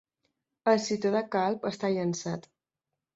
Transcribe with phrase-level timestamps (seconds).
[0.71, 2.49] El ciutadà calb està llançat.